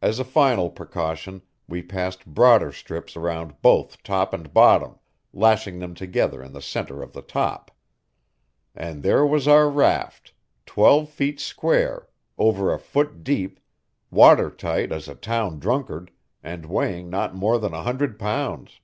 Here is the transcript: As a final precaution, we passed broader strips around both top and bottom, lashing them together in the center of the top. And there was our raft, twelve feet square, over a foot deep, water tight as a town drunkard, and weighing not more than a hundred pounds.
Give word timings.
As 0.00 0.18
a 0.18 0.24
final 0.24 0.70
precaution, 0.70 1.42
we 1.68 1.82
passed 1.82 2.24
broader 2.24 2.72
strips 2.72 3.18
around 3.18 3.60
both 3.60 4.02
top 4.02 4.32
and 4.32 4.50
bottom, 4.50 4.98
lashing 5.30 5.78
them 5.78 5.92
together 5.94 6.42
in 6.42 6.54
the 6.54 6.62
center 6.62 7.02
of 7.02 7.12
the 7.12 7.20
top. 7.20 7.70
And 8.74 9.02
there 9.02 9.26
was 9.26 9.46
our 9.46 9.68
raft, 9.68 10.32
twelve 10.64 11.10
feet 11.10 11.38
square, 11.38 12.08
over 12.38 12.72
a 12.72 12.78
foot 12.78 13.22
deep, 13.22 13.60
water 14.10 14.50
tight 14.50 14.90
as 14.90 15.06
a 15.06 15.14
town 15.14 15.58
drunkard, 15.58 16.12
and 16.42 16.64
weighing 16.64 17.10
not 17.10 17.34
more 17.34 17.58
than 17.58 17.74
a 17.74 17.82
hundred 17.82 18.18
pounds. 18.18 18.80